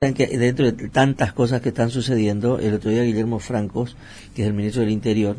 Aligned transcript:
dentro 0.00 0.64
de 0.64 0.88
tantas 0.90 1.32
cosas 1.32 1.60
que 1.60 1.70
están 1.70 1.90
sucediendo, 1.90 2.60
el 2.60 2.74
otro 2.74 2.92
día 2.92 3.02
Guillermo 3.02 3.40
Francos, 3.40 3.96
que 4.32 4.42
es 4.42 4.46
el 4.48 4.54
ministro 4.54 4.82
del 4.82 4.92
Interior, 4.92 5.36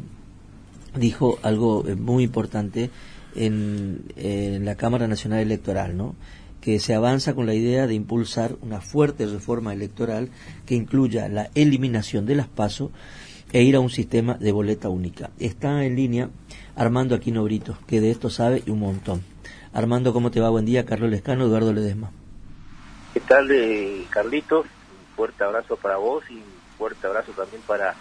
dijo 0.97 1.39
algo 1.43 1.88
eh, 1.88 1.96
muy 1.96 2.25
importante 2.25 2.90
en, 3.37 4.03
en, 4.17 4.66
la 4.66 4.75
Cámara 4.75 5.08
Nacional 5.08 5.40
Electoral, 5.40 5.95
¿no? 5.95 6.14
que 6.59 6.80
se 6.80 6.93
avanza 6.93 7.35
con 7.35 7.45
la 7.45 7.53
idea 7.53 7.87
de 7.87 7.93
impulsar 7.93 8.57
una 8.61 8.82
fuerte 8.82 9.25
reforma 9.27 9.71
electoral 9.71 10.27
que 10.66 10.76
incluya 10.76 11.30
la 11.30 11.50
eliminación 11.55 12.26
de 12.26 12.36
las 12.36 12.50
pasos 12.50 12.91
e 13.54 13.64
ir 13.64 13.78
a 13.78 13.80
un 13.80 13.89
sistema 13.89 14.34
de 14.34 14.52
boleta 14.52 14.89
única. 14.89 15.30
Está 15.39 15.86
en 15.86 15.96
línea 15.96 16.32
Armando 16.76 17.16
Aquino 17.16 17.46
Brito, 17.46 17.78
que 17.88 18.02
de 18.02 18.12
esto 18.12 18.30
sabe 18.30 18.62
un 18.68 18.80
montón. 18.80 19.21
Armando, 19.71 20.12
¿cómo 20.12 20.32
te 20.32 20.41
va? 20.41 20.50
Buen 20.50 20.66
día. 20.66 20.86
Carlos 20.86 21.10
Lescano, 21.10 21.46
Eduardo 21.46 21.71
Ledesma. 21.71 22.12
¿Qué 23.14 23.20
tal, 23.21 23.50
eh, 23.52 24.05
Carlitos? 24.10 24.66
Un 24.66 25.16
fuerte 25.16 25.44
abrazo 25.44 25.76
para 25.78 25.98
vos 25.98 26.23
y 26.30 26.36
un 26.36 26.62
fuerte 26.77 27.08
abrazo 27.08 27.32
también 27.32 27.62
para 27.63 27.95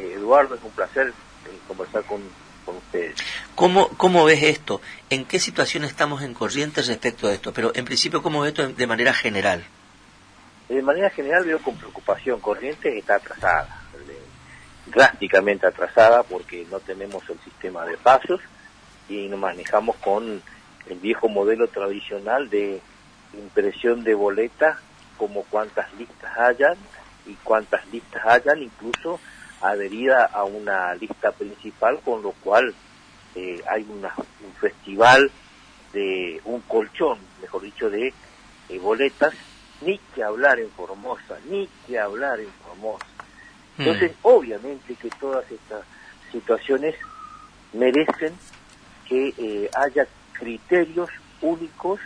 eh, 0.00 0.14
Eduardo. 0.14 0.56
Es 0.56 0.62
un 0.62 0.72
placer 0.72 1.08
eh, 1.08 1.58
conversar 1.68 2.02
con, 2.04 2.20
con 2.64 2.76
ustedes. 2.76 3.16
¿Cómo, 3.54 3.88
¿Cómo 3.96 4.24
ves 4.24 4.42
esto? 4.42 4.80
¿En 5.10 5.24
qué 5.26 5.38
situación 5.38 5.84
estamos 5.84 6.22
en 6.22 6.34
Corrientes 6.34 6.88
respecto 6.88 7.28
a 7.28 7.32
esto? 7.32 7.52
Pero 7.52 7.70
en 7.74 7.84
principio, 7.84 8.20
¿cómo 8.22 8.40
ves 8.40 8.50
esto 8.50 8.68
de 8.68 8.86
manera 8.86 9.14
general? 9.14 9.64
De 10.68 10.82
manera 10.82 11.08
general 11.10 11.44
veo 11.44 11.60
con 11.60 11.76
preocupación. 11.76 12.40
Corrientes 12.40 12.94
está 12.96 13.14
atrasada, 13.14 13.84
drásticamente 14.86 15.68
atrasada 15.68 16.24
porque 16.24 16.66
no 16.68 16.80
tenemos 16.80 17.22
el 17.30 17.38
sistema 17.40 17.84
de 17.84 17.96
pasos 17.96 18.40
y 19.08 19.28
nos 19.28 19.38
manejamos 19.38 19.94
con 19.96 20.42
el 20.88 20.98
viejo 20.98 21.28
modelo 21.28 21.68
tradicional 21.68 22.50
de 22.50 22.80
impresión 23.34 24.04
de 24.04 24.14
boletas 24.14 24.78
como 25.16 25.44
cuántas 25.44 25.92
listas 25.94 26.36
hayan 26.38 26.76
y 27.26 27.34
cuántas 27.42 27.86
listas 27.88 28.24
hayan 28.26 28.62
incluso 28.62 29.18
adherida 29.60 30.24
a 30.26 30.44
una 30.44 30.94
lista 30.94 31.32
principal 31.32 32.00
con 32.04 32.22
lo 32.22 32.32
cual 32.32 32.74
eh, 33.34 33.62
hay 33.70 33.86
una, 33.88 34.14
un 34.44 34.52
festival 34.60 35.30
de 35.92 36.40
un 36.44 36.60
colchón 36.62 37.18
mejor 37.40 37.62
dicho 37.62 37.90
de 37.90 38.12
eh, 38.68 38.78
boletas. 38.78 39.34
Ni 39.82 39.98
que 40.14 40.22
hablar 40.22 40.58
en 40.58 40.70
Formosa 40.70 41.38
ni 41.50 41.68
que 41.86 41.98
hablar 41.98 42.40
en 42.40 42.48
Formosa. 42.64 43.06
Entonces 43.76 44.12
obviamente 44.22 44.94
que 44.94 45.10
todas 45.20 45.50
estas 45.50 45.84
situaciones 46.32 46.94
merecen 47.74 48.34
que 49.06 49.34
eh, 49.36 49.70
haya 49.74 50.06
criterios 50.32 51.10
únicos 51.42 52.00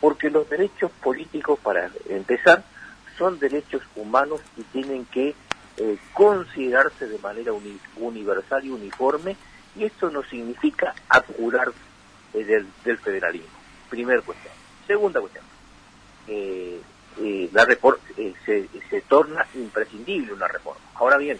porque 0.00 0.30
los 0.30 0.48
derechos 0.48 0.90
políticos, 1.02 1.58
para 1.62 1.90
empezar, 2.08 2.64
son 3.18 3.38
derechos 3.38 3.82
humanos 3.96 4.40
y 4.56 4.62
tienen 4.62 5.04
que 5.06 5.34
eh, 5.76 5.98
considerarse 6.14 7.06
de 7.06 7.18
manera 7.18 7.52
universal 7.96 8.64
y 8.64 8.70
uniforme, 8.70 9.36
y 9.76 9.84
esto 9.84 10.10
no 10.10 10.22
significa 10.24 10.94
apurar 11.08 11.72
eh, 12.32 12.64
del, 12.84 12.98
federalismo. 12.98 13.48
Primera 13.88 14.20
cuestión. 14.22 14.52
Segunda 14.86 15.20
cuestión. 15.20 15.44
Eh, 16.28 16.80
eh 17.20 17.50
la 17.52 17.64
eh, 17.64 18.34
se, 18.44 18.68
se, 18.88 19.00
torna 19.02 19.46
imprescindible 19.54 20.32
una 20.32 20.48
reforma. 20.48 20.80
Ahora 20.94 21.16
bien, 21.16 21.38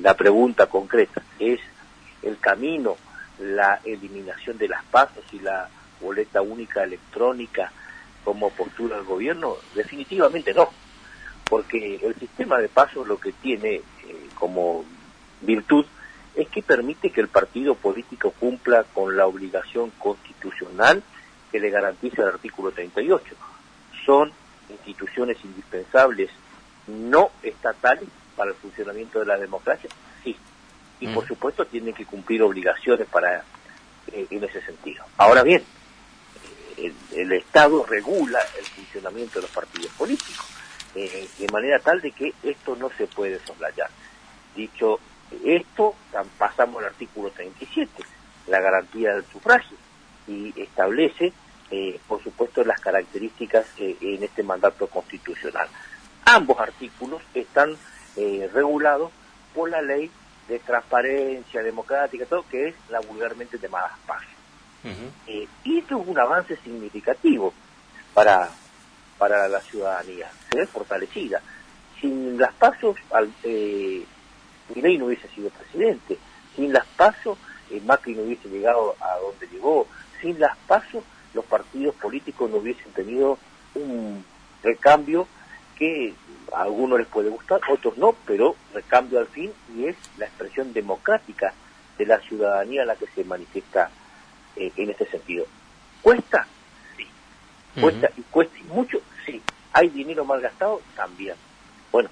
la 0.00 0.14
pregunta 0.14 0.66
concreta 0.66 1.22
es 1.38 1.60
el 2.22 2.38
camino, 2.38 2.96
la 3.38 3.80
eliminación 3.84 4.58
de 4.58 4.68
las 4.68 4.84
pasos 4.84 5.24
y 5.32 5.38
la 5.38 5.68
boleta 6.02 6.42
única 6.42 6.82
electrónica 6.82 7.72
como 8.24 8.50
postura 8.50 8.96
del 8.96 9.06
gobierno? 9.06 9.56
Definitivamente 9.74 10.52
no, 10.52 10.68
porque 11.48 11.96
el 12.02 12.14
sistema 12.16 12.58
de 12.58 12.68
pasos 12.68 13.06
lo 13.06 13.18
que 13.18 13.32
tiene 13.32 13.74
eh, 13.74 13.82
como 14.34 14.84
virtud 15.40 15.86
es 16.34 16.48
que 16.48 16.62
permite 16.62 17.10
que 17.10 17.20
el 17.20 17.28
partido 17.28 17.74
político 17.74 18.32
cumpla 18.32 18.84
con 18.84 19.16
la 19.16 19.26
obligación 19.26 19.90
constitucional 19.98 21.02
que 21.50 21.60
le 21.60 21.70
garantiza 21.70 22.22
el 22.22 22.28
artículo 22.28 22.72
38. 22.72 23.34
Son 24.06 24.32
instituciones 24.70 25.36
indispensables 25.44 26.30
no 26.86 27.30
estatales 27.42 28.08
para 28.36 28.50
el 28.50 28.56
funcionamiento 28.56 29.20
de 29.20 29.26
la 29.26 29.36
democracia, 29.36 29.90
sí. 30.24 30.34
Y 31.00 31.08
por 31.08 31.26
supuesto 31.26 31.66
tienen 31.66 31.94
que 31.94 32.06
cumplir 32.06 32.42
obligaciones 32.42 33.06
para 33.08 33.44
eh, 34.12 34.26
en 34.30 34.44
ese 34.44 34.62
sentido. 34.62 35.04
Ahora 35.18 35.42
bien, 35.42 35.62
el, 37.12 37.32
Estado 37.32 37.84
regula 37.84 38.40
el 38.58 38.64
funcionamiento 38.64 39.34
de 39.34 39.42
los 39.42 39.50
partidos 39.50 39.92
políticos, 39.92 40.46
eh, 40.94 41.28
de 41.38 41.48
manera 41.52 41.78
tal 41.78 42.00
de 42.00 42.12
que 42.12 42.32
esto 42.42 42.76
no 42.76 42.90
se 42.90 43.06
puede 43.06 43.38
soslayar. 43.44 43.90
Dicho 44.54 44.98
esto, 45.44 45.94
pasamos 46.38 46.80
al 46.80 46.88
artículo 46.88 47.30
37, 47.30 47.90
la 48.48 48.60
garantía 48.60 49.14
del 49.14 49.24
sufragio, 49.26 49.76
y 50.26 50.52
establece, 50.60 51.32
eh, 51.70 51.98
por 52.06 52.22
supuesto, 52.22 52.64
las 52.64 52.80
características 52.80 53.66
eh, 53.78 53.96
en 54.00 54.22
este 54.22 54.42
mandato 54.42 54.86
constitucional. 54.86 55.68
Ambos 56.24 56.58
artículos 56.60 57.22
están 57.34 57.76
regulados 58.52 59.10
por 59.54 59.70
la 59.70 59.80
ley 59.80 60.10
de 60.48 60.58
transparencia 60.58 61.62
democrática, 61.62 62.26
todo 62.26 62.44
que 62.46 62.68
es 62.68 62.74
la 62.90 63.00
vulgarmente 63.00 63.58
llamada 63.58 63.96
PAS. 64.06 64.31
Eh, 64.84 65.46
y 65.64 65.78
esto 65.78 66.00
es 66.00 66.08
un 66.08 66.18
avance 66.18 66.56
significativo 66.56 67.52
para, 68.14 68.50
para 69.18 69.48
la 69.48 69.60
ciudadanía, 69.60 70.30
se 70.50 70.58
ve 70.58 70.66
fortalecida. 70.66 71.40
Sin 72.00 72.36
las 72.38 72.52
pasos, 72.54 72.96
eh, 73.44 74.04
no 74.74 75.06
hubiese 75.06 75.28
sido 75.28 75.50
presidente, 75.50 76.18
sin 76.56 76.72
las 76.72 76.86
pasos, 76.96 77.38
eh, 77.70 77.80
Macri 77.84 78.14
no 78.14 78.22
hubiese 78.22 78.48
llegado 78.48 78.96
a 79.00 79.18
donde 79.18 79.46
llegó, 79.48 79.86
sin 80.20 80.38
las 80.40 80.56
pasos, 80.66 81.04
los 81.34 81.44
partidos 81.44 81.94
políticos 81.94 82.50
no 82.50 82.56
hubiesen 82.58 82.92
tenido 82.92 83.38
un 83.74 84.24
recambio 84.62 85.26
que 85.78 86.14
a 86.52 86.62
algunos 86.62 86.98
les 86.98 87.08
puede 87.08 87.30
gustar, 87.30 87.60
otros 87.70 87.96
no, 87.96 88.14
pero 88.26 88.56
recambio 88.74 89.18
al 89.18 89.26
fin 89.28 89.52
y 89.74 89.86
es 89.86 89.96
la 90.18 90.26
expresión 90.26 90.72
democrática 90.72 91.54
de 91.96 92.06
la 92.06 92.18
ciudadanía 92.20 92.84
la 92.84 92.96
que 92.96 93.06
se 93.14 93.24
manifiesta 93.24 93.90
eh, 94.56 94.72
en 94.76 94.90
este 94.90 95.06
sentido. 95.10 95.46
¿Cuesta? 96.02 96.46
Sí. 96.96 97.06
¿Cuesta 97.80 98.10
y 98.16 98.22
cuesta 98.22 98.56
mucho? 98.64 98.98
Sí. 99.26 99.42
¿Hay 99.72 99.88
dinero 99.88 100.24
mal 100.24 100.40
gastado? 100.40 100.82
También. 100.94 101.36
Bueno, 101.90 102.10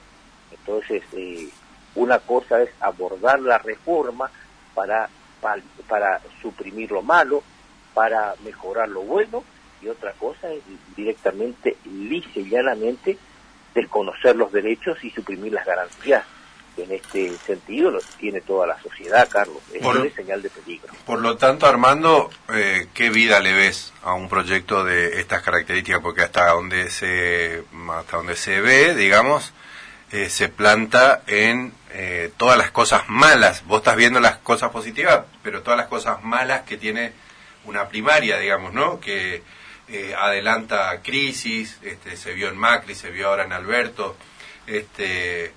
entonces 0.50 1.02
eh, 1.12 1.48
una 1.94 2.18
cosa 2.20 2.62
es 2.62 2.70
abordar 2.80 3.40
la 3.40 3.58
reforma 3.58 4.30
para, 4.74 5.10
para, 5.40 5.62
para 5.88 6.20
suprimir 6.40 6.90
lo 6.90 7.02
malo, 7.02 7.42
para 7.92 8.34
mejorar 8.42 8.88
lo 8.88 9.02
bueno, 9.02 9.44
y 9.80 9.88
otra 9.88 10.12
cosa 10.14 10.50
es 10.52 10.62
directamente, 10.94 11.78
lisa 11.84 12.30
y 12.38 12.50
llanamente, 12.50 13.18
desconocer 13.74 14.36
los 14.36 14.52
derechos 14.52 14.98
y 15.02 15.10
suprimir 15.10 15.52
las 15.52 15.64
garantías 15.64 16.26
en 16.76 16.92
este 16.92 17.36
sentido 17.38 17.90
lo 17.90 18.00
tiene 18.18 18.40
toda 18.40 18.66
la 18.66 18.80
sociedad, 18.80 19.28
Carlos. 19.28 19.58
Es 19.72 19.82
una 19.82 20.08
señal 20.10 20.42
de 20.42 20.50
peligro. 20.50 20.92
Por 21.04 21.20
lo 21.20 21.36
tanto, 21.36 21.66
Armando, 21.66 22.30
eh, 22.52 22.88
¿qué 22.94 23.10
vida 23.10 23.40
le 23.40 23.52
ves 23.52 23.92
a 24.02 24.14
un 24.14 24.28
proyecto 24.28 24.84
de 24.84 25.20
estas 25.20 25.42
características? 25.42 26.00
Porque 26.00 26.22
hasta 26.22 26.50
donde 26.50 26.90
se, 26.90 27.64
hasta 27.90 28.16
donde 28.16 28.36
se 28.36 28.60
ve, 28.60 28.94
digamos, 28.94 29.52
eh, 30.12 30.28
se 30.28 30.48
planta 30.48 31.22
en 31.26 31.72
eh, 31.92 32.30
todas 32.36 32.56
las 32.56 32.70
cosas 32.70 33.08
malas. 33.08 33.64
Vos 33.66 33.78
estás 33.78 33.96
viendo 33.96 34.20
las 34.20 34.38
cosas 34.38 34.70
positivas, 34.70 35.24
pero 35.42 35.62
todas 35.62 35.78
las 35.78 35.88
cosas 35.88 36.22
malas 36.22 36.62
que 36.62 36.76
tiene 36.76 37.12
una 37.64 37.88
primaria, 37.88 38.38
digamos, 38.38 38.72
¿no? 38.72 39.00
Que 39.00 39.42
adelanta 40.16 41.00
crisis, 41.02 41.78
este, 41.82 42.16
se 42.16 42.32
vio 42.32 42.48
en 42.48 42.56
Macri, 42.56 42.94
se 42.94 43.10
vio 43.10 43.26
ahora 43.26 43.42
en 43.42 43.52
Alberto, 43.52 44.16
este 44.68 45.52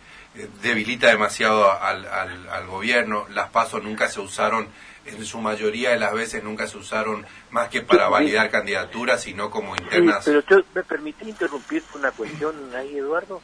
debilita 0.62 1.10
demasiado 1.10 1.72
al, 1.72 2.06
al, 2.06 2.68
gobierno, 2.68 3.26
las 3.30 3.50
pasos 3.50 3.84
nunca 3.84 4.08
se 4.08 4.20
usaron, 4.20 4.68
en 5.06 5.26
su 5.26 5.40
mayoría 5.40 5.92
de 5.92 6.00
las 6.00 6.14
veces 6.14 6.44
nunca 6.44 6.66
se 6.68 6.78
usaron 6.78 7.26
más 7.52 7.70
que 7.70 7.82
para 7.82 8.10
validar 8.10 8.50
candidaturas, 8.50 9.22
sino 9.22 9.52
como 9.52 9.76
internas. 9.76 10.24
pero 10.26 10.42
yo 10.48 10.58
me 10.74 10.84
permití 10.84 11.30
interrumpir 11.30 11.84
una 11.94 12.12
cuestión 12.12 12.56
ahí, 12.76 12.98
Eduardo. 12.98 13.42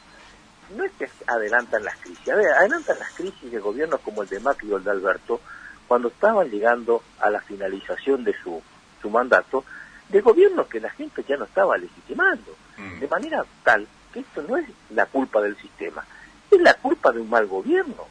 No 0.76 0.84
es 0.84 0.92
que 0.94 1.10
adelantan 1.26 1.84
las 1.84 1.98
crisis, 1.98 2.30
a 2.30 2.36
ver, 2.36 2.48
adelantan 2.54 3.00
las 3.00 3.12
crisis 3.14 3.52
de 3.52 3.60
gobiernos 3.60 4.00
como 4.02 4.22
el 4.22 4.30
de 4.30 4.40
Macri 4.40 4.72
o 4.72 4.78
el 4.78 4.84
de 4.84 4.92
Alberto, 4.92 5.42
cuando 5.88 6.10
estaban 6.10 6.50
llegando 6.50 7.04
a 7.20 7.32
la 7.32 7.42
finalización 7.42 8.24
de 8.24 8.36
su, 8.44 8.62
su 9.02 9.10
mandato, 9.10 9.66
de 10.10 10.22
gobiernos 10.22 10.68
que 10.68 10.80
la 10.80 10.90
gente 10.92 11.24
ya 11.28 11.38
no 11.38 11.46
estaba 11.46 11.78
legitimando, 11.78 12.56
mm. 12.78 13.00
de 13.00 13.08
manera 13.08 13.46
tal 13.64 13.88
que 14.14 14.20
esto 14.20 14.44
no 14.44 14.58
es 14.58 14.66
la 14.92 15.06
culpa 15.08 15.42
del 15.42 15.58
sistema, 15.58 16.06
es 16.52 16.62
la 16.62 16.74
culpa 16.76 17.12
de 17.12 17.22
un 17.22 17.30
mal 17.30 17.48
gobierno. 17.48 18.06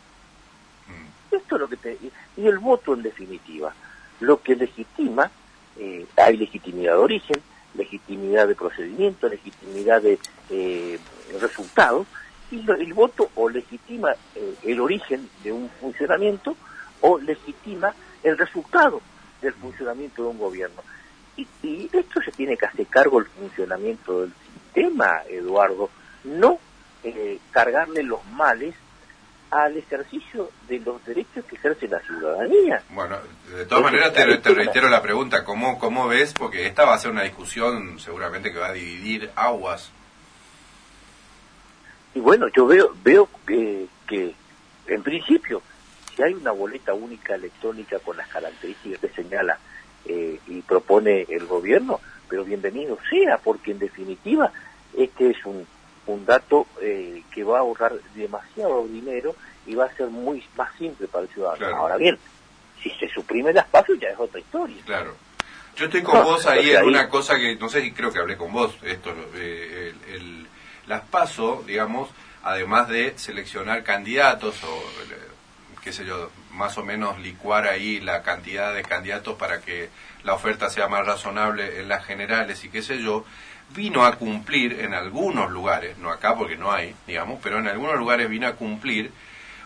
Mm. 0.87 1.35
Esto 1.35 1.57
es 1.57 1.61
lo 1.61 1.69
que 1.69 1.77
te... 1.77 1.99
Y 2.37 2.47
el 2.47 2.59
voto, 2.59 2.95
en 2.95 3.03
definitiva, 3.03 3.75
lo 4.21 4.43
que 4.43 4.57
legitima, 4.57 5.31
eh, 5.79 6.07
hay 6.17 6.37
legitimidad 6.37 6.93
de 6.93 6.99
origen, 6.99 7.43
legitimidad 7.75 8.49
de 8.49 8.55
procedimiento, 8.55 9.29
legitimidad 9.29 10.03
de 10.03 10.19
eh, 10.51 10.99
resultados 11.41 12.07
y 12.51 12.69
el 12.71 12.95
voto 12.95 13.31
o 13.35 13.49
legitima 13.49 14.13
eh, 14.35 14.55
el 14.65 14.81
origen 14.81 15.29
de 15.45 15.53
un 15.53 15.69
funcionamiento 15.81 16.57
o 17.01 17.19
legitima 17.19 17.95
el 18.23 18.39
resultado 18.39 19.01
del 19.41 19.53
funcionamiento 19.55 20.23
de 20.23 20.29
un 20.29 20.39
gobierno. 20.39 20.83
Y, 21.37 21.47
y 21.63 21.91
esto 21.93 22.21
se 22.23 22.33
tiene 22.33 22.57
que 22.57 22.67
hacer 22.67 22.87
cargo 22.87 23.21
el 23.21 23.27
funcionamiento 23.27 24.23
del 24.23 24.33
sistema, 24.65 25.23
Eduardo, 25.29 25.91
no 26.25 26.59
eh, 27.05 27.39
cargarle 27.51 28.03
los 28.03 28.25
males 28.27 28.75
al 29.51 29.77
ejercicio 29.77 30.51
de 30.69 30.79
los 30.81 31.05
derechos 31.07 31.45
que 31.47 31.57
ejerce 31.57 31.89
la 31.89 32.01
ciudadanía. 32.01 32.83
Bueno, 32.91 33.17
de 33.57 33.65
todas 33.65 33.85
maneras 33.85 34.13
te, 34.13 34.55
reitero 34.55 34.89
la 34.89 35.01
pregunta, 35.01 35.45
¿cómo, 35.45 35.79
¿cómo 35.79 36.07
ves? 36.07 36.35
Porque 36.35 36.67
esta 36.67 36.85
va 36.85 36.95
a 36.95 36.99
ser 36.99 37.11
una 37.11 37.23
discusión 37.23 37.99
seguramente 37.99 38.53
que 38.53 38.59
va 38.59 38.69
a 38.69 38.73
dividir 38.73 39.31
aguas. 39.35 39.91
Y 42.15 42.21
bueno, 42.21 42.47
yo 42.55 42.67
veo 42.67 42.95
veo 43.03 43.29
que, 43.47 43.87
que 44.07 44.35
en 44.87 45.03
principio, 45.03 45.63
si 46.15 46.23
hay 46.23 46.35
una 46.35 46.51
boleta 46.51 46.95
única 46.95 47.35
electrónica 47.35 47.99
con 48.01 48.17
las 48.17 48.29
características 48.29 49.01
que 49.01 49.23
señala 49.23 49.59
eh, 50.05 50.41
y 50.47 50.63
propone 50.63 51.27
el 51.29 51.47
gobierno, 51.47 52.01
pero 52.29 52.45
bienvenido 52.45 52.99
sea, 53.09 53.39
porque 53.39 53.73
en 53.73 53.79
definitiva 53.79 54.53
este 54.97 55.31
es 55.31 55.45
un 55.45 55.67
un 56.09 56.25
dato 56.25 56.67
eh, 56.81 57.23
que 57.31 57.45
va 57.45 57.59
a 57.59 57.61
ahorrar 57.61 57.93
demasiado 58.15 58.87
dinero 58.89 59.37
y 59.67 59.75
va 59.75 59.85
a 59.85 59.95
ser 59.95 60.09
muy 60.09 60.43
más 60.57 60.71
simple 60.79 61.07
para 61.07 61.25
el 61.25 61.31
ciudadano. 61.31 61.77
Ahora 61.77 61.97
bien, 61.97 62.19
si 62.83 62.91
se 62.91 63.09
suprimen 63.09 63.55
las 63.55 63.67
pasos 63.67 63.99
ya 64.01 64.09
es 64.09 64.19
otra 64.19 64.41
historia. 64.41 64.77
Claro. 64.85 65.15
Yo 65.77 65.85
estoy 65.85 66.03
con 66.03 66.25
vos 66.25 66.45
ahí 66.47 66.71
en 66.71 66.85
una 66.87 67.09
cosa 67.09 67.37
que 67.37 67.55
no 67.57 67.69
sé 67.69 67.83
si 67.83 67.93
creo 67.93 68.11
que 68.11 68.19
hablé 68.19 68.37
con 68.37 68.53
vos 68.53 68.77
esto 68.83 69.15
eh, 69.35 69.95
el, 70.09 70.47
las 70.89 71.03
paso 71.03 71.63
digamos 71.65 72.09
además 72.43 72.89
de 72.89 73.17
seleccionar 73.17 73.85
candidatos 73.85 74.57
o 74.65 74.83
qué 75.85 75.93
sé 75.93 76.05
yo 76.05 76.31
más 76.51 76.77
o 76.79 76.85
menos 76.85 77.21
licuar 77.21 77.69
ahí 77.69 78.01
la 78.01 78.23
cantidad 78.23 78.75
de 78.75 78.83
candidatos 78.83 79.37
para 79.37 79.61
que 79.61 79.89
la 80.25 80.35
oferta 80.35 80.69
sea 80.69 80.89
más 80.89 81.07
razonable 81.07 81.79
en 81.79 81.89
las 81.89 82.05
generales 82.05 82.65
y 82.65 82.71
qué 82.71 82.83
sé 82.83 83.01
yo 83.01 83.25
vino 83.75 84.05
a 84.05 84.17
cumplir 84.17 84.81
en 84.81 84.95
algunos 84.95 85.51
lugares, 85.51 85.99
no 85.99 86.11
acá 86.11 86.35
porque 86.37 86.57
no 86.57 86.73
hay, 86.73 86.95
digamos, 87.07 87.39
pero 87.43 87.59
en 87.59 87.69
algunos 87.69 87.97
lugares 87.97 88.29
vino 88.29 88.47
a 88.47 88.53
cumplir 88.53 89.13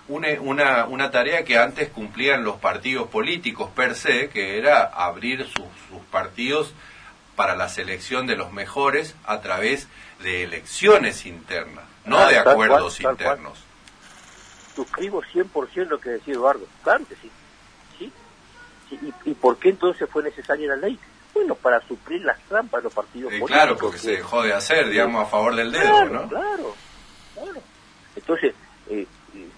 una, 0.09 0.29
una, 0.41 0.87
una 0.87 1.11
tarea 1.11 1.45
que 1.45 1.59
antes 1.59 1.89
cumplían 1.91 2.45
los 2.45 2.57
partidos 2.57 3.09
políticos 3.09 3.71
per 3.75 3.95
se, 3.95 4.29
que 4.29 4.59
era 4.59 4.85
abrir 4.85 5.45
sus, 5.47 5.67
sus 5.89 6.01
partidos 6.11 6.75
para 7.37 7.57
la 7.57 7.69
selección 7.69 8.27
de 8.27 8.37
los 8.37 8.53
mejores 8.53 9.15
a 9.25 9.41
través 9.41 9.89
de 10.23 10.43
elecciones 10.43 11.25
internas, 11.25 11.85
no 12.05 12.19
ah, 12.19 12.29
de 12.29 12.39
acuerdos 12.39 13.01
internos. 13.01 13.59
Suscribo 14.75 15.23
100% 15.23 15.89
lo 15.89 16.01
que 16.01 16.11
decía 16.11 16.35
Eduardo, 16.35 16.67
claro 16.83 17.07
que 17.07 17.15
sí. 17.17 17.31
¿Sí? 17.99 18.13
¿Y, 18.91 19.31
¿Y 19.31 19.35
por 19.35 19.59
qué 19.59 19.71
entonces 19.71 20.09
fue 20.11 20.23
necesaria 20.23 20.69
la 20.69 20.77
ley? 20.77 20.99
Bueno, 21.43 21.56
para 21.56 21.81
suplir 21.89 22.25
las 22.25 22.39
trampas 22.44 22.81
de 22.81 22.85
los 22.85 22.94
partidos 22.94 23.31
políticos. 23.31 23.50
Claro, 23.50 23.77
porque 23.77 23.99
se 23.99 24.12
dejó 24.12 24.43
de 24.43 24.53
hacer, 24.53 24.89
digamos, 24.89 25.27
a 25.27 25.29
favor 25.29 25.56
del 25.56 25.73
dedo, 25.73 26.05
¿no? 26.05 26.29
Claro, 26.29 26.77
claro. 27.35 27.61
Entonces, 28.15 28.55
eh, 28.89 29.05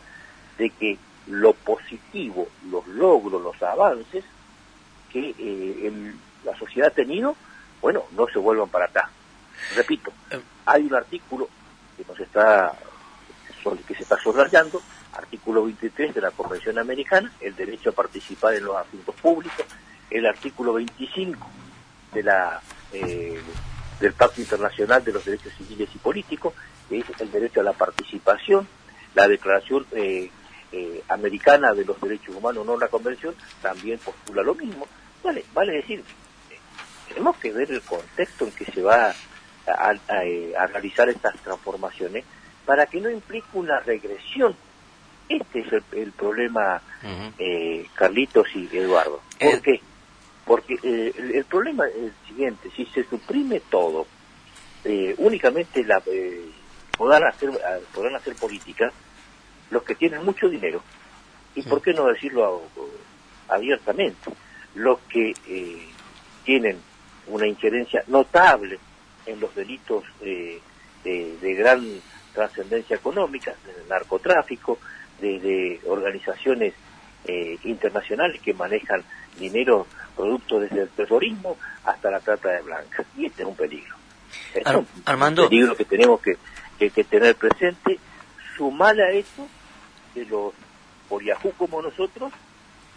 de 0.57 0.69
que 0.69 0.97
lo 1.27 1.53
positivo, 1.53 2.47
los 2.69 2.87
logros, 2.87 3.41
los 3.41 3.61
avances 3.63 4.23
que 5.11 5.35
eh, 5.37 6.13
la 6.43 6.57
sociedad 6.57 6.89
ha 6.89 6.95
tenido, 6.95 7.35
bueno, 7.81 8.03
no 8.11 8.27
se 8.27 8.39
vuelvan 8.39 8.69
para 8.69 8.85
atrás. 8.85 9.09
Repito, 9.75 10.11
eh. 10.31 10.39
hay 10.65 10.83
un 10.83 10.95
artículo 10.95 11.49
que 11.97 12.05
nos 12.05 12.19
está 12.19 12.73
que 13.87 13.95
se 13.95 14.03
está 14.03 14.17
subrayando, 14.17 14.81
artículo 15.13 15.63
23 15.63 16.15
de 16.15 16.21
la 16.21 16.31
Convención 16.31 16.79
Americana, 16.79 17.31
el 17.39 17.55
derecho 17.55 17.91
a 17.91 17.93
participar 17.93 18.55
en 18.55 18.65
los 18.65 18.75
asuntos 18.75 19.15
públicos, 19.15 19.65
el 20.09 20.25
artículo 20.25 20.73
25 20.73 21.47
de 22.13 22.23
la 22.23 22.61
eh, 22.91 23.39
del 23.99 24.13
Pacto 24.13 24.41
Internacional 24.41 25.03
de 25.03 25.13
los 25.13 25.23
Derechos 25.23 25.53
Civiles 25.55 25.89
y 25.93 25.99
Políticos, 25.99 26.53
que 26.89 26.99
es 26.99 27.05
el 27.19 27.31
derecho 27.31 27.61
a 27.61 27.63
la 27.63 27.73
participación, 27.73 28.67
la 29.13 29.27
Declaración 29.27 29.85
eh, 29.91 30.31
eh, 30.71 31.03
Americana 31.07 31.71
de 31.73 31.85
los 31.85 32.01
Derechos 32.01 32.35
Humanos, 32.35 32.65
no 32.65 32.77
la 32.77 32.87
Convención, 32.87 33.35
también 33.61 33.99
postula 33.99 34.41
lo 34.41 34.55
mismo. 34.55 34.87
Vale, 35.23 35.45
vale 35.53 35.73
decir, 35.73 36.03
tenemos 37.07 37.37
que 37.37 37.51
ver 37.51 37.71
el 37.71 37.81
contexto 37.81 38.45
en 38.45 38.51
que 38.53 38.65
se 38.65 38.81
va 38.81 39.13
a 39.67 40.65
realizar 40.65 41.07
estas 41.07 41.35
transformaciones 41.35 42.25
para 42.65 42.85
que 42.85 42.99
no 42.99 43.09
implique 43.09 43.47
una 43.53 43.80
regresión. 43.80 44.56
Este 45.30 45.59
es 45.59 45.68
el, 45.94 46.11
problema, 46.11 46.81
eh, 47.39 47.85
Carlitos 47.95 48.47
y 48.53 48.69
Eduardo. 48.75 49.21
¿Por 49.39 49.56
eh, 49.56 49.61
qué? 49.63 49.81
Porque 50.45 50.75
eh, 50.83 51.13
el, 51.35 51.45
problema 51.45 51.87
es 51.87 51.95
el 51.95 52.13
siguiente, 52.27 52.69
si 52.75 52.85
se 52.87 53.03
suprime 53.06 53.61
todo, 53.69 54.07
únicamente 55.18 55.83
la, 55.85 56.01
podrán, 56.97 57.23
hacer, 57.25 57.51
podrán 57.94 58.15
hacer 58.15 58.35
política 58.35 58.91
los 59.69 59.83
que 59.83 59.95
tienen 59.95 60.25
mucho 60.25 60.49
dinero, 60.49 60.81
y 61.56 61.61
por 61.61 61.81
qué 61.81 61.94
no 61.94 62.07
decirlo 62.07 62.63
abiertamente, 63.47 64.31
los 64.75 64.99
que 65.01 65.33
tienen 66.44 66.77
una 67.27 67.47
injerencia 67.47 68.03
notable 68.07 68.80
en 69.27 69.39
los 69.39 69.53
delitos 69.56 70.03
de, 70.19 70.59
de 71.03 71.53
gran 71.53 72.01
trascendencia 72.33 72.95
económica, 72.95 73.54
del 73.66 73.88
narcotráfico, 73.88 74.80
desde 75.19 75.80
organizaciones 75.88 76.73
eh, 77.26 77.57
internacionales 77.64 78.42
que 78.42 78.54
manejan 78.54 79.04
dinero 79.38 79.85
producto 80.16 80.59
desde 80.59 80.81
el 80.81 80.90
terrorismo 80.90 81.57
hasta 81.85 82.09
la 82.11 82.19
trata 82.19 82.50
de 82.50 82.61
blancas. 82.61 83.06
Y 83.18 83.26
este 83.26 83.44
es 83.44 83.47
un 83.47 83.56
peligro. 83.56 83.95
es 84.54 84.66
un 84.66 85.50
peligro 85.50 85.76
que 85.76 85.85
tenemos 85.85 86.21
que, 86.21 86.38
que, 86.90 87.04
tener 87.04 87.35
presente. 87.35 88.00
Sumar 88.57 89.00
a 89.00 89.11
eso 89.11 89.47
que 90.14 90.26
los 90.26 90.54
Yahoo 91.23 91.54
como 91.57 91.81
nosotros 91.81 92.31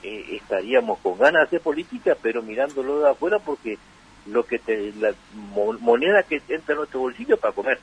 eh, 0.03 0.37
estaríamos 0.37 0.99
con 0.99 1.19
ganas 1.19 1.43
de 1.43 1.47
hacer 1.47 1.61
política, 1.61 2.17
pero 2.21 2.43
mirándolo 2.43 3.01
de 3.01 3.11
afuera 3.11 3.39
porque 3.39 3.79
lo 4.27 4.45
que 4.45 4.59
te, 4.59 4.93
la 4.93 5.15
moneda 5.35 6.23
que 6.23 6.43
entra 6.49 6.73
en 6.73 6.79
nuestro 6.79 7.01
bolsillo 7.01 7.37
para 7.37 7.55
comer. 7.55 7.79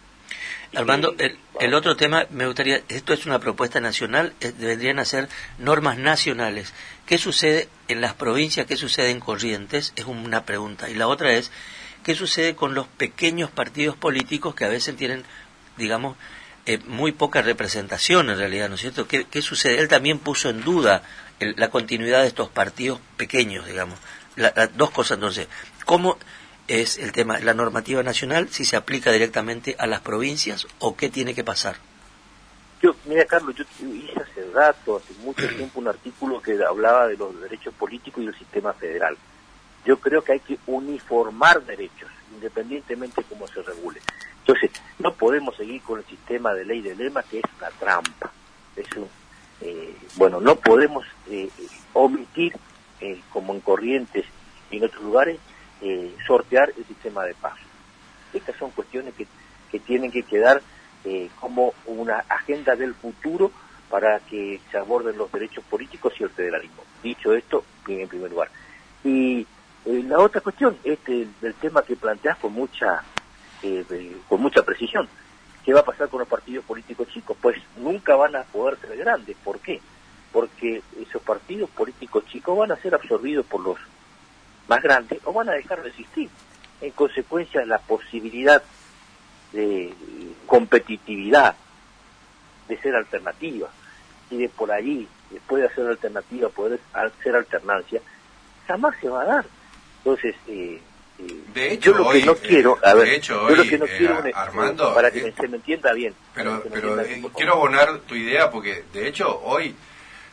Armando, 0.73 1.15
el, 1.59 1.73
otro 1.73 1.97
tema, 1.97 2.25
me 2.29 2.45
gustaría, 2.45 2.81
esto 2.87 3.13
es 3.13 3.25
una 3.25 3.39
propuesta 3.39 3.81
nacional, 3.81 4.33
eh, 4.39 4.53
deberían 4.57 4.99
hacer 4.99 5.27
normas 5.57 5.97
nacionales. 5.97 6.73
¿Qué 7.05 7.17
sucede 7.17 7.67
en 7.89 7.99
las 7.99 8.13
provincias, 8.13 8.65
qué 8.67 8.77
sucede 8.77 9.09
en 9.09 9.19
Corrientes? 9.19 9.91
Es 9.97 10.05
una 10.05 10.45
pregunta. 10.45 10.89
Y 10.89 10.93
la 10.93 11.07
otra 11.07 11.33
es, 11.33 11.51
¿qué 12.03 12.15
sucede 12.15 12.55
con 12.55 12.73
los 12.73 12.87
pequeños 12.87 13.51
partidos 13.51 13.97
políticos 13.97 14.55
que 14.55 14.63
a 14.63 14.69
veces 14.69 14.95
tienen, 14.95 15.25
digamos, 15.77 16.15
eh, 16.65 16.77
muy 16.85 17.11
poca 17.11 17.41
representación 17.41 18.29
en 18.29 18.37
realidad, 18.37 18.69
¿no 18.69 18.75
es 18.75 18.81
cierto? 18.81 19.07
¿Qué, 19.07 19.41
sucede? 19.41 19.79
Él 19.79 19.89
también 19.89 20.19
puso 20.19 20.49
en 20.49 20.61
duda 20.61 21.03
la 21.39 21.69
continuidad 21.69 22.21
de 22.21 22.27
estos 22.27 22.49
partidos 22.49 22.99
pequeños, 23.17 23.65
digamos. 23.65 23.99
dos 24.75 24.91
cosas 24.91 25.15
entonces. 25.15 25.47
¿Cómo 25.85 26.17
es 26.67 26.97
el 26.97 27.11
tema, 27.11 27.39
la 27.39 27.53
normativa 27.53 28.03
nacional, 28.03 28.49
si 28.49 28.65
se 28.65 28.75
aplica 28.75 29.11
directamente 29.11 29.75
a 29.77 29.87
las 29.87 30.01
provincias 30.01 30.67
o 30.79 30.95
qué 30.95 31.09
tiene 31.09 31.33
que 31.33 31.43
pasar? 31.43 31.75
Yo, 32.81 32.95
mira 33.05 33.25
Carlos, 33.25 33.55
yo 33.55 33.63
hice 33.87 34.19
hace 34.19 34.49
rato, 34.51 34.97
hace 34.97 35.13
mucho 35.21 35.47
tiempo, 35.57 35.79
un 35.79 35.87
artículo 35.87 36.41
que 36.41 36.57
hablaba 36.63 37.07
de 37.07 37.17
los 37.17 37.39
derechos 37.41 37.73
políticos 37.73 38.23
y 38.23 38.27
el 38.27 38.37
sistema 38.37 38.73
federal. 38.73 39.17
Yo 39.85 39.99
creo 39.99 40.23
que 40.23 40.33
hay 40.33 40.39
que 40.39 40.57
uniformar 40.67 41.63
derechos, 41.63 42.09
independientemente 42.33 43.21
de 43.21 43.27
cómo 43.27 43.47
se 43.47 43.61
regule. 43.61 43.99
Entonces, 44.39 44.71
no 44.99 45.13
podemos 45.13 45.55
seguir 45.55 45.81
con 45.81 45.99
el 45.99 46.05
sistema 46.05 46.53
de 46.53 46.65
ley 46.65 46.81
de 46.81 46.95
lema, 46.95 47.23
que 47.23 47.39
es 47.39 47.45
una 47.57 47.69
trampa. 47.71 48.31
Es 48.75 48.87
eh, 49.61 49.95
bueno, 50.15 50.39
no 50.39 50.55
podemos 50.55 51.05
eh, 51.29 51.49
omitir, 51.93 52.55
eh, 52.99 53.21
como 53.31 53.53
en 53.53 53.61
Corrientes 53.61 54.25
y 54.69 54.77
en 54.77 54.83
otros 54.85 55.03
lugares, 55.03 55.39
eh, 55.81 56.15
sortear 56.25 56.71
el 56.77 56.85
sistema 56.85 57.23
de 57.23 57.33
paso. 57.33 57.63
Estas 58.33 58.55
son 58.57 58.71
cuestiones 58.71 59.13
que, 59.15 59.27
que 59.71 59.79
tienen 59.79 60.11
que 60.11 60.23
quedar 60.23 60.61
eh, 61.03 61.29
como 61.39 61.73
una 61.87 62.19
agenda 62.29 62.75
del 62.75 62.93
futuro 62.93 63.51
para 63.89 64.19
que 64.19 64.61
se 64.69 64.77
aborden 64.77 65.17
los 65.17 65.31
derechos 65.31 65.63
políticos 65.65 66.13
y 66.19 66.23
el 66.23 66.29
federalismo. 66.29 66.83
Dicho 67.03 67.33
esto, 67.33 67.65
en 67.87 68.07
primer 68.07 68.29
lugar. 68.29 68.49
Y 69.03 69.41
eh, 69.85 70.03
la 70.07 70.19
otra 70.19 70.41
cuestión, 70.41 70.77
este 70.83 71.27
del 71.41 71.55
tema 71.55 71.81
que 71.81 71.95
planteas 71.95 72.37
con 72.37 72.53
mucha 72.53 73.03
con 74.27 74.41
mucha 74.41 74.63
precisión. 74.63 75.07
¿Qué 75.63 75.71
va 75.71 75.81
a 75.81 75.85
pasar 75.85 76.09
con 76.09 76.19
los 76.19 76.27
partidos 76.27 76.65
políticos 76.65 77.07
chicos? 77.09 77.37
Pues 77.39 77.61
nunca 77.77 78.15
van 78.15 78.35
a 78.35 78.43
poder 78.43 78.79
ser 78.79 78.97
grandes. 78.97 79.37
¿Por 79.43 79.59
qué? 79.59 79.79
Porque 80.31 80.81
esos 80.99 81.21
partidos 81.21 81.69
políticos 81.69 82.25
chicos 82.25 82.57
van 82.57 82.71
a 82.71 82.77
ser 82.77 82.95
absorbidos 82.95 83.45
por 83.45 83.61
los 83.61 83.77
más 84.71 84.81
grandes 84.81 85.19
o 85.25 85.33
van 85.33 85.49
a 85.49 85.51
dejar 85.51 85.83
de 85.83 85.89
existir. 85.89 86.29
En 86.79 86.91
consecuencia, 86.91 87.65
la 87.65 87.77
posibilidad 87.77 88.63
de 89.51 89.93
competitividad, 90.45 91.55
de 92.69 92.77
ser 92.77 92.95
alternativa, 92.95 93.67
y 94.29 94.37
de 94.37 94.47
por 94.47 94.71
allí, 94.71 95.09
después 95.29 95.61
de 95.61 95.67
hacer 95.67 95.87
alternativa, 95.87 96.47
poder 96.47 96.79
hacer 96.93 97.35
alternancia, 97.35 97.99
jamás 98.65 98.95
se 99.01 99.09
va 99.09 99.23
a 99.23 99.25
dar. 99.25 99.45
Entonces, 99.97 100.35
eh, 100.47 100.81
eh 101.19 101.43
de 101.53 101.73
hecho, 101.73 101.91
yo 101.91 101.97
lo 101.97 102.09
que 102.09 102.25
no 102.25 102.35
quiero, 102.35 102.79
a 102.81 102.93
ver, 102.93 103.19
yo 103.19 103.49
lo 103.49 103.63
que 103.63 103.77
no 103.77 103.85
eh, 103.85 103.95
quiero, 103.97 104.23
Armando, 104.33 104.95
para 104.95 105.11
que 105.11 105.33
se 105.33 105.47
me 105.49 105.57
entienda 105.57 105.91
bien. 105.91 106.15
Pero, 106.33 106.63
pero 106.71 107.01
eh, 107.01 107.21
quiero 107.35 107.53
abonar 107.55 107.99
tu 108.07 108.15
idea 108.15 108.49
porque, 108.49 108.85
de 108.93 109.09
hecho, 109.09 109.41
hoy 109.43 109.75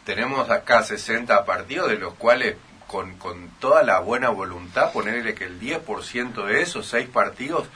tenemos 0.05 0.49
acá 0.49 0.85
60 0.85 1.45
partidos, 1.45 1.91
de 1.91 1.99
los 1.99 2.15
cuales 2.15 2.55
con, 2.89 3.17
con 3.19 3.51
toda 3.61 3.85
la 3.85 4.01
buena 4.01 4.31
voluntad 4.31 4.93
ponerle 4.93 5.35
que 5.35 5.45
el 5.45 5.61
10% 5.61 6.45
de 6.47 6.63
esos 6.63 6.89
seis 6.89 7.09
partidos 7.09 7.69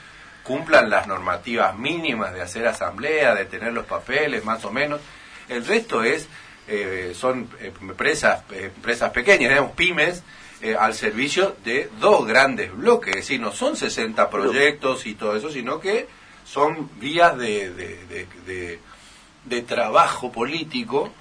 cumplan 0.43 0.89
las 0.89 1.07
normativas 1.07 1.77
mínimas 1.77 2.33
de 2.33 2.41
hacer 2.41 2.67
asamblea, 2.67 3.33
de 3.33 3.45
tener 3.45 3.71
los 3.71 3.85
papeles, 3.85 4.43
más 4.43 4.65
o 4.65 4.71
menos. 4.71 4.99
El 5.47 5.65
resto 5.65 6.03
es 6.03 6.27
eh, 6.67 7.13
son 7.13 7.49
eh, 7.59 7.73
empresas, 7.81 8.43
eh, 8.51 8.71
empresas 8.75 9.11
pequeñas, 9.11 9.49
digamos, 9.49 9.71
pymes, 9.71 10.23
al 10.79 10.93
servicio 10.93 11.57
de 11.65 11.89
dos 11.99 12.25
grandes 12.25 12.73
bloques. 12.73 13.09
Es 13.09 13.23
decir, 13.23 13.41
no 13.41 13.51
son 13.51 13.75
60 13.75 14.29
proyectos 14.29 15.05
y 15.05 15.13
todo 15.13 15.35
eso, 15.35 15.49
sino 15.49 15.81
que 15.81 16.07
son 16.45 16.89
vías 17.01 17.37
de, 17.37 17.69
de, 17.69 18.27
de, 18.45 18.79
de 19.43 19.61
trabajo 19.63 20.31
político 20.31 21.11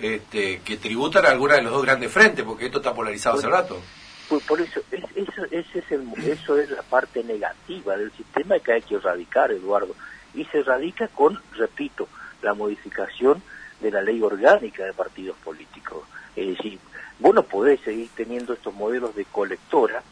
este, 0.00 0.60
que 0.60 0.76
tributan 0.76 1.26
a 1.26 1.30
alguna 1.30 1.54
de 1.54 1.62
los 1.62 1.72
dos 1.72 1.82
grandes 1.82 2.12
frentes, 2.12 2.44
porque 2.44 2.66
esto 2.66 2.78
está 2.78 2.94
polarizado 2.94 3.38
hace 3.38 3.48
rato. 3.48 3.80
Pues 4.28 4.44
por 4.44 4.60
eso, 4.60 4.80
es, 4.92 5.04
eso, 5.16 5.44
ese 5.50 5.78
es 5.80 5.90
el, 5.90 6.08
eso 6.24 6.58
es 6.58 6.70
la 6.70 6.82
parte 6.82 7.24
negativa 7.24 7.96
del 7.96 8.12
sistema 8.12 8.58
que 8.60 8.72
hay 8.72 8.82
que 8.82 8.94
erradicar, 8.94 9.50
Eduardo. 9.50 9.94
Y 10.34 10.44
se 10.46 10.58
erradica 10.58 11.08
con, 11.08 11.40
repito, 11.56 12.08
la 12.42 12.54
modificación 12.54 13.42
de 13.80 13.90
la 13.90 14.02
ley 14.02 14.22
orgánica 14.22 14.84
de 14.84 14.92
partidos 14.92 15.36
políticos. 15.38 16.04
Es 16.36 16.56
decir, 16.56 16.78
vos 17.18 17.34
no 17.34 17.42
podés 17.42 17.80
seguir 17.80 18.08
teniendo 18.14 18.52
estos 18.52 18.72
modelos 18.74 19.14
de 19.16 19.24
colectora 19.24 20.02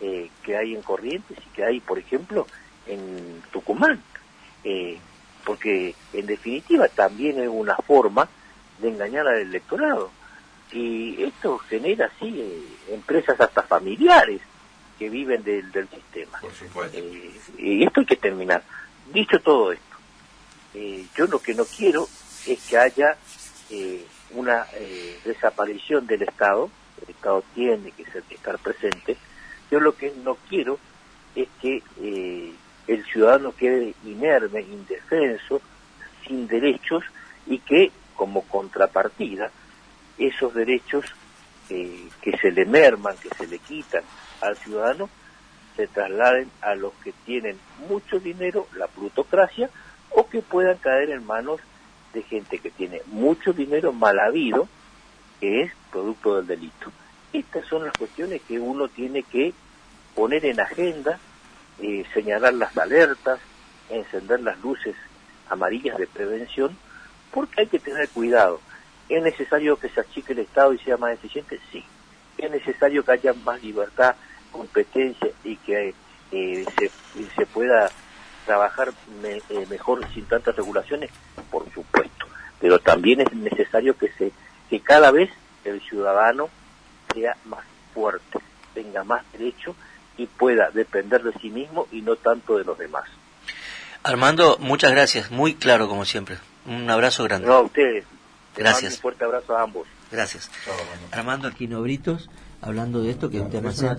eh, 0.00 0.30
que 0.42 0.56
hay 0.56 0.74
en 0.74 0.82
Corrientes 0.82 1.36
y 1.38 1.54
que 1.54 1.64
hay, 1.64 1.80
por 1.80 1.98
ejemplo, 1.98 2.46
en 2.86 3.42
Tucumán. 3.52 4.00
Eh, 4.62 4.98
porque, 5.44 5.94
en 6.12 6.26
definitiva, 6.26 6.88
también 6.88 7.40
es 7.40 7.48
una 7.48 7.76
forma 7.76 8.28
de 8.78 8.88
engañar 8.88 9.26
al 9.26 9.38
electorado. 9.38 10.10
Y 10.72 11.22
esto 11.22 11.58
genera, 11.58 12.10
sí, 12.18 12.34
eh, 12.40 12.94
empresas 12.94 13.40
hasta 13.40 13.62
familiares 13.62 14.40
que 14.98 15.08
viven 15.08 15.42
del, 15.42 15.70
del 15.70 15.88
sistema. 15.88 16.40
Eh, 16.92 17.40
y 17.58 17.84
esto 17.84 18.00
hay 18.00 18.06
que 18.06 18.16
terminar. 18.16 18.62
Dicho 19.12 19.38
todo 19.40 19.72
esto, 19.72 19.96
eh, 20.74 21.04
yo 21.16 21.26
lo 21.26 21.40
que 21.40 21.54
no 21.54 21.64
quiero 21.64 22.08
es 22.46 22.60
que 22.68 22.78
haya 22.78 23.16
una 24.30 24.66
desaparición 25.24 26.06
del 26.06 26.22
Estado. 26.22 26.70
El 27.02 27.10
Estado 27.10 27.42
tiene 27.54 27.90
que 27.92 28.04
ser, 28.04 28.22
estar 28.30 28.58
presente. 28.58 29.16
Yo 29.70 29.80
lo 29.80 29.96
que 29.96 30.12
no 30.22 30.36
quiero 30.48 30.78
es 31.34 31.48
que 31.60 31.82
el 32.86 33.04
ciudadano 33.06 33.54
quede 33.54 33.94
inerme, 34.04 34.60
indefenso, 34.60 35.60
sin 36.26 36.46
derechos 36.46 37.04
y 37.46 37.58
que 37.58 37.90
como 38.16 38.42
contrapartida 38.42 39.50
esos 40.18 40.54
derechos 40.54 41.04
eh, 41.70 42.08
que 42.20 42.36
se 42.38 42.50
le 42.50 42.66
merman, 42.66 43.16
que 43.16 43.30
se 43.30 43.46
le 43.46 43.58
quitan 43.58 44.02
al 44.40 44.56
ciudadano, 44.56 45.08
se 45.76 45.86
trasladen 45.86 46.50
a 46.60 46.74
los 46.74 46.92
que 47.02 47.12
tienen 47.24 47.58
mucho 47.88 48.20
dinero, 48.20 48.68
la 48.76 48.86
plutocracia, 48.86 49.70
o 50.10 50.28
que 50.28 50.42
puedan 50.42 50.76
caer 50.78 51.10
en 51.10 51.26
manos 51.26 51.60
de 52.12 52.22
gente 52.22 52.58
que 52.58 52.70
tiene 52.70 53.02
mucho 53.06 53.52
dinero 53.52 53.92
mal 53.92 54.18
habido, 54.20 54.68
que 55.40 55.62
es 55.62 55.72
producto 55.90 56.36
del 56.36 56.46
delito. 56.46 56.92
Estas 57.32 57.66
son 57.66 57.84
las 57.84 57.96
cuestiones 57.96 58.42
que 58.42 58.60
uno 58.60 58.88
tiene 58.88 59.24
que 59.24 59.52
poner 60.14 60.46
en 60.46 60.60
agenda, 60.60 61.18
eh, 61.80 62.04
señalar 62.14 62.54
las 62.54 62.76
alertas, 62.78 63.40
encender 63.90 64.40
las 64.40 64.60
luces 64.60 64.94
amarillas 65.48 65.98
de 65.98 66.06
prevención 66.06 66.76
porque 67.34 67.62
hay 67.62 67.66
que 67.66 67.80
tener 67.80 68.08
cuidado. 68.10 68.60
¿Es 69.08 69.22
necesario 69.22 69.76
que 69.76 69.88
se 69.88 70.00
achique 70.00 70.32
el 70.32 70.38
Estado 70.38 70.72
y 70.72 70.78
sea 70.78 70.96
más 70.96 71.12
eficiente? 71.12 71.60
Sí. 71.70 71.84
¿Es 72.38 72.50
necesario 72.50 73.04
que 73.04 73.12
haya 73.12 73.34
más 73.44 73.62
libertad, 73.62 74.14
competencia 74.52 75.28
y 75.42 75.56
que 75.56 75.92
eh, 76.30 76.64
se, 77.36 77.46
pueda 77.46 77.90
trabajar 78.46 78.92
eh, 79.24 79.66
mejor 79.68 80.08
sin 80.14 80.24
tantas 80.26 80.54
regulaciones? 80.54 81.10
Por 81.50 81.70
supuesto. 81.74 82.26
Pero 82.60 82.78
también 82.78 83.20
es 83.20 83.32
necesario 83.34 83.98
que, 83.98 84.10
se, 84.12 84.32
que 84.70 84.80
cada 84.80 85.10
vez 85.10 85.30
el 85.64 85.80
ciudadano 85.82 86.48
sea 87.12 87.36
más 87.46 87.64
fuerte, 87.92 88.38
tenga 88.72 89.02
más 89.02 89.24
derecho 89.32 89.74
y 90.16 90.26
pueda 90.26 90.70
depender 90.70 91.22
de 91.22 91.32
sí 91.40 91.50
mismo 91.50 91.88
y 91.90 92.00
no 92.00 92.14
tanto 92.16 92.56
de 92.56 92.64
los 92.64 92.78
demás. 92.78 93.04
Armando, 94.04 94.56
muchas 94.60 94.92
gracias, 94.92 95.30
muy 95.30 95.54
claro 95.54 95.88
como 95.88 96.04
siempre. 96.04 96.38
Un 96.66 96.88
abrazo 96.90 97.24
grande. 97.24 97.46
No, 97.46 97.54
a 97.54 97.60
ustedes. 97.62 98.04
Gracias. 98.56 98.94
Un 98.94 99.00
fuerte 99.00 99.24
abrazo 99.24 99.56
a 99.56 99.62
ambos. 99.62 99.86
Gracias. 100.10 100.50
Armando 101.10 101.48
Aquino 101.48 101.82
Britos, 101.82 102.30
hablando 102.60 103.02
de 103.02 103.10
esto, 103.10 103.30
que 103.30 103.38
es 103.38 103.42
un 103.42 103.50
tema 103.50 103.72
central. 103.72 103.96